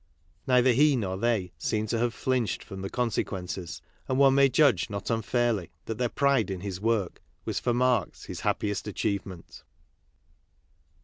Neither 0.47 0.71
he 0.71 0.95
nor 0.95 1.15
they 1.15 1.51
seemed 1.59 1.89
to 1.89 1.99
have 1.99 2.15
flinched 2.15 2.63
from 2.63 2.81
the 2.81 2.89
consequences, 2.89 3.83
and 4.07 4.17
one 4.17 4.33
may 4.33 4.49
judge 4.49 4.89
not 4.89 5.11
unfairly 5.11 5.69
that 5.85 5.99
their 5.99 6.09
pride 6.09 6.49
in 6.49 6.61
his 6.61 6.81
work 6.81 7.21
was 7.45 7.59
for 7.59 7.71
Marx 7.71 8.25
his 8.25 8.39
happiest 8.39 8.87
achievement. 8.87 9.63